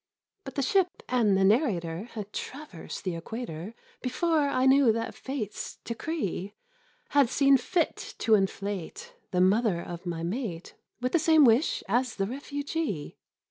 [0.45, 5.77] But the ship and the narrator Had traversed the equator Before I knew that Fate's
[5.83, 6.55] decree
[7.09, 12.15] Had seen fit to inflate The mother of my mate With the same wish as
[12.15, 13.19] the refugee!